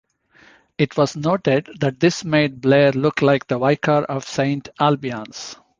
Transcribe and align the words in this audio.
It 0.79 0.97
was 0.97 1.15
noted 1.15 1.69
that 1.79 1.99
this 1.99 2.25
made 2.25 2.59
Blair 2.59 2.91
look 2.91 3.21
like 3.21 3.45
the 3.45 3.59
"vicar 3.59 4.03
of 4.09 4.27
Saint 4.27 4.67
Albions". 4.79 5.57